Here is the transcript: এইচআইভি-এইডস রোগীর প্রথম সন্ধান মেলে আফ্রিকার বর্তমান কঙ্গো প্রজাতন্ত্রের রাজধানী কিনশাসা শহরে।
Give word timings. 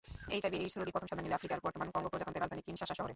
এইচআইভি-এইডস 0.35 0.75
রোগীর 0.77 0.93
প্রথম 0.95 1.09
সন্ধান 1.09 1.25
মেলে 1.25 1.37
আফ্রিকার 1.37 1.63
বর্তমান 1.65 1.87
কঙ্গো 1.93 2.11
প্রজাতন্ত্রের 2.11 2.43
রাজধানী 2.43 2.61
কিনশাসা 2.65 2.95
শহরে। 2.97 3.09